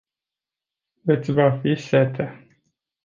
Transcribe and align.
Iti 1.15 1.31
va 1.35 1.47
fi 1.59 1.71
si 1.77 1.87
sete. 1.93 2.27